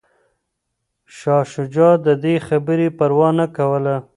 شاه 1.17 1.43
شجاع 1.53 1.93
د 2.05 2.07
دې 2.23 2.35
خبرې 2.47 2.87
پروا 2.97 3.29
نه 3.39 3.45
کوله. 3.57 3.95